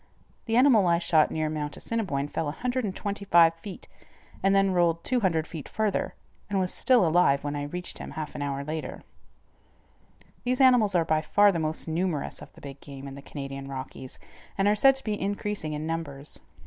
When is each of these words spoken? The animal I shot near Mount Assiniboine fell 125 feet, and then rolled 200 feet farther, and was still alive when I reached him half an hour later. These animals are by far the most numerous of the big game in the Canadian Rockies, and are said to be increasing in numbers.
The 0.45 0.55
animal 0.57 0.87
I 0.87 0.97
shot 0.97 1.29
near 1.29 1.47
Mount 1.47 1.77
Assiniboine 1.77 2.27
fell 2.27 2.45
125 2.45 3.53
feet, 3.53 3.87
and 4.41 4.55
then 4.55 4.71
rolled 4.71 5.03
200 5.03 5.45
feet 5.45 5.69
farther, 5.69 6.15
and 6.49 6.59
was 6.59 6.73
still 6.73 7.05
alive 7.07 7.43
when 7.43 7.55
I 7.55 7.65
reached 7.65 7.99
him 7.99 8.09
half 8.17 8.33
an 8.33 8.41
hour 8.41 8.63
later. 8.63 9.03
These 10.43 10.59
animals 10.59 10.95
are 10.95 11.05
by 11.05 11.21
far 11.21 11.51
the 11.51 11.59
most 11.59 11.87
numerous 11.87 12.41
of 12.41 12.51
the 12.53 12.61
big 12.61 12.79
game 12.79 13.07
in 13.07 13.13
the 13.13 13.21
Canadian 13.21 13.67
Rockies, 13.67 14.17
and 14.57 14.67
are 14.67 14.73
said 14.73 14.95
to 14.95 15.03
be 15.03 15.21
increasing 15.21 15.73
in 15.73 15.85
numbers. 15.85 16.39